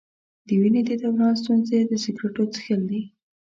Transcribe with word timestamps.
د 0.47 0.49
وینې 0.61 0.81
د 0.89 0.91
دوران 1.01 1.33
ستونزې 1.41 1.79
د 1.89 1.91
سګرټو 2.03 2.43
څښل 2.53 2.81
دي. 2.91 3.01